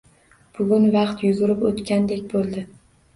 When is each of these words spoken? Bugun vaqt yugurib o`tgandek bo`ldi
Bugun 0.59 0.87
vaqt 0.95 1.21
yugurib 1.27 1.61
o`tgandek 1.73 2.25
bo`ldi 2.33 2.65